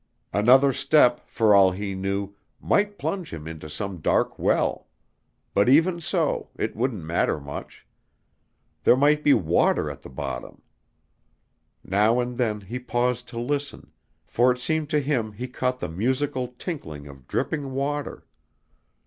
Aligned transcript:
Another 0.33 0.73
step, 0.73 1.29
for 1.29 1.53
all 1.53 1.69
he 1.71 1.93
knew, 1.93 2.33
might 2.59 2.97
plunge 2.97 3.31
him 3.31 3.47
into 3.47 3.69
some 3.69 3.97
dark 3.99 4.39
well; 4.39 4.87
but 5.53 5.69
even 5.69 6.01
so, 6.01 6.49
it 6.57 6.75
wouldn't 6.75 7.03
matter 7.05 7.39
much. 7.39 7.85
There 8.81 8.97
might 8.97 9.23
be 9.23 9.35
water 9.35 9.91
at 9.91 10.01
the 10.01 10.09
bottom. 10.09 10.63
Now 11.83 12.19
and 12.19 12.39
then 12.39 12.61
he 12.61 12.79
paused 12.79 13.27
to 13.27 13.39
listen, 13.39 13.91
for 14.25 14.51
it 14.51 14.57
seemed 14.59 14.89
to 14.89 14.99
him 14.99 15.33
he 15.33 15.47
caught 15.47 15.79
the 15.79 15.87
musical 15.87 16.47
tinkling 16.47 17.05
of 17.07 17.27
dripping 17.27 17.71
water. 17.71 18.25